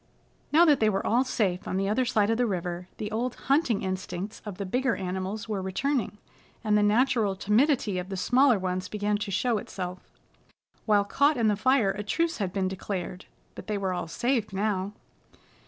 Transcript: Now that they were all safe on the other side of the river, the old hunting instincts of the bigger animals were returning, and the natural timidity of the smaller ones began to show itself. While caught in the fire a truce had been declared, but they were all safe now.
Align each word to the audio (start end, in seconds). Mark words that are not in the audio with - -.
Now 0.51 0.65
that 0.65 0.79
they 0.79 0.89
were 0.89 1.05
all 1.05 1.23
safe 1.23 1.67
on 1.67 1.77
the 1.77 1.87
other 1.87 2.05
side 2.05 2.31
of 2.31 2.37
the 2.39 2.47
river, 2.47 2.87
the 2.97 3.11
old 3.11 3.35
hunting 3.35 3.83
instincts 3.83 4.41
of 4.47 4.57
the 4.57 4.65
bigger 4.65 4.95
animals 4.95 5.47
were 5.47 5.61
returning, 5.61 6.17
and 6.63 6.75
the 6.75 6.81
natural 6.81 7.35
timidity 7.35 7.99
of 7.99 8.09
the 8.09 8.17
smaller 8.17 8.57
ones 8.57 8.87
began 8.89 9.17
to 9.17 9.29
show 9.29 9.59
itself. 9.59 9.99
While 10.87 11.05
caught 11.05 11.37
in 11.37 11.49
the 11.49 11.55
fire 11.55 11.91
a 11.91 12.01
truce 12.01 12.37
had 12.39 12.51
been 12.51 12.67
declared, 12.67 13.25
but 13.53 13.67
they 13.67 13.77
were 13.77 13.93
all 13.93 14.07
safe 14.07 14.51
now. 14.51 14.93